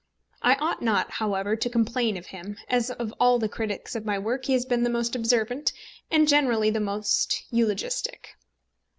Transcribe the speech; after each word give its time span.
I 0.41 0.55
ought 0.55 0.81
not, 0.81 1.11
however, 1.11 1.55
to 1.55 1.69
complain 1.69 2.17
of 2.17 2.25
him, 2.25 2.57
as 2.67 2.89
of 2.89 3.13
all 3.19 3.37
the 3.37 3.47
critics 3.47 3.95
of 3.95 4.03
my 4.03 4.17
work 4.17 4.45
he 4.45 4.53
has 4.53 4.65
been 4.65 4.81
the 4.81 4.89
most 4.89 5.15
observant, 5.15 5.71
and 6.09 6.27
generally 6.27 6.71
the 6.71 6.79
most 6.79 7.43
eulogistic. 7.51 8.35